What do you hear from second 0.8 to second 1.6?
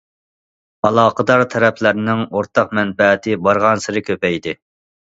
ئالاقىدار